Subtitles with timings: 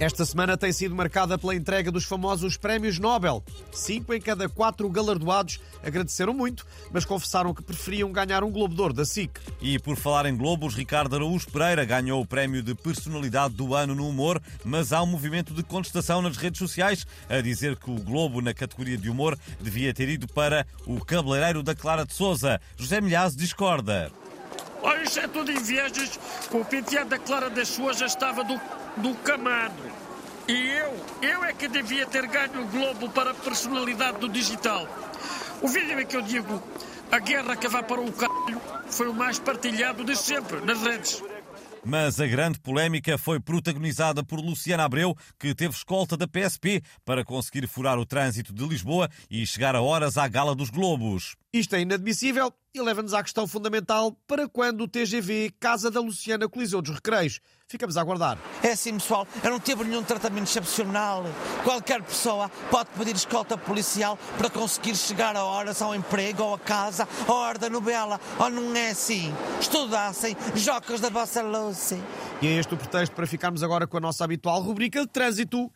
[0.00, 3.42] Esta semana tem sido marcada pela entrega dos famosos prémios Nobel.
[3.72, 8.80] Cinco em cada quatro galardoados agradeceram muito, mas confessaram que preferiam ganhar um Globo de
[8.80, 9.32] Ouro da SIC.
[9.60, 13.92] E por falar em Globos, Ricardo Araújo Pereira ganhou o prémio de personalidade do ano
[13.92, 17.96] no humor, mas há um movimento de contestação nas redes sociais a dizer que o
[17.96, 22.60] Globo na categoria de humor devia ter ido para o cabeleireiro da Clara de Souza.
[22.76, 24.12] José Milhaz discorda.
[24.82, 26.18] Olha, isso é tudo invejas.
[26.50, 28.60] O penteado da Clara das Suas já estava do,
[28.96, 29.82] do camado.
[30.46, 34.88] E eu, eu é que devia ter ganho o Globo para a personalidade do digital.
[35.60, 36.62] O vídeo é que eu digo,
[37.10, 41.22] a guerra que vai para o caralho foi o mais partilhado de sempre nas redes.
[41.84, 47.24] Mas a grande polémica foi protagonizada por Luciana Abreu, que teve escolta da PSP para
[47.24, 51.36] conseguir furar o trânsito de Lisboa e chegar a horas à Gala dos Globos.
[51.50, 56.46] Isto é inadmissível e leva-nos à questão fundamental para quando o TGV Casa da Luciana
[56.46, 57.40] Coliseu dos Recreios.
[57.66, 58.38] Ficamos a aguardar.
[58.62, 61.24] É assim, pessoal, eu não teve nenhum tratamento excepcional.
[61.64, 66.58] Qualquer pessoa pode pedir escolta policial para conseguir chegar a horas ao emprego ou a
[66.58, 68.20] casa, à hora da novela.
[68.38, 69.34] Ou não é assim?
[69.58, 71.98] Estudassem jocas da vossa Lucy.
[72.42, 75.70] E é este o pretexto para ficarmos agora com a nossa habitual rubrica de trânsito.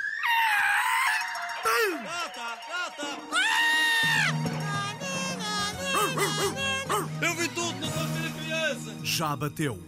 [7.21, 8.97] Eu vi tudo, não vou ter criança.
[9.03, 9.79] Já bateu.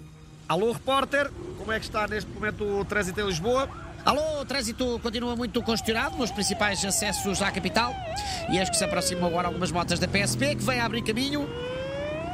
[0.48, 3.68] Alô, repórter, como é que está neste momento o trânsito em Lisboa?
[4.04, 7.94] Alô, o trânsito continua muito congestionado nos principais acessos à capital
[8.50, 11.48] e acho que se aproximam agora algumas motas da PSP que vêm a abrir caminho.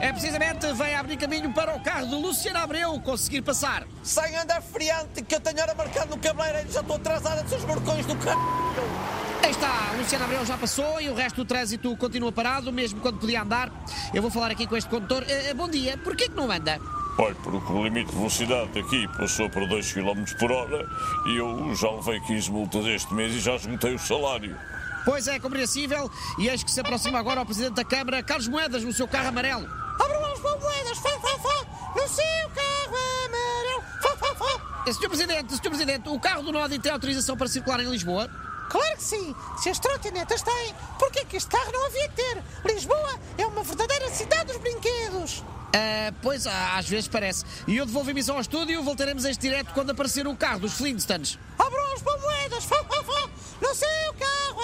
[0.00, 3.86] É precisamente, vem a abrir caminho para o carro de Luciano Abreu conseguir passar.
[4.02, 7.50] Sem andar friante, que eu tenho hora marcada no cabeleireiro e já estou atrasada dos
[7.50, 8.30] seus barcões do c...
[9.42, 13.18] Aí está, Luciano Abreu já passou e o resto do trânsito continua parado, mesmo quando
[13.18, 13.72] podia andar.
[14.12, 15.24] Eu vou falar aqui com este condutor.
[15.26, 16.80] Eh, bom dia, porquê que não anda?
[17.18, 20.86] Olha, porque o limite de velocidade aqui passou para 2 km por hora
[21.26, 24.56] e eu já levei 15 multas este mês e já esgotei o salário.
[25.04, 26.10] Pois é, compreensível.
[26.38, 29.28] E eis que se aproxima agora o Presidente da Câmara, Carlos Moedas, no seu carro
[29.28, 29.66] amarelo.
[29.98, 32.96] Abram as moedas, fá, fá, fá, no seu carro
[33.26, 34.84] amarelo, fá, fá, fá.
[34.86, 38.30] Eh, Senhor Presidente, Senhor Presidente, o carro do Nodi tem autorização para circular em Lisboa?
[38.70, 42.44] Claro que sim, se as trotinetas têm, por que este carro não havia de ter?
[42.64, 45.42] Lisboa é uma verdadeira cidade dos brinquedos.
[45.74, 47.44] Ah, pois, ah, às vezes parece.
[47.66, 50.60] E eu devolvo a emissão ao estúdio, voltaremos a este direto quando aparecer o carro
[50.60, 51.36] dos Flintstones.
[51.58, 52.76] Abram as moedas, fá,
[53.60, 54.59] no seu carro